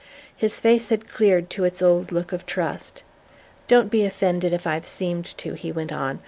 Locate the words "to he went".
5.37-5.91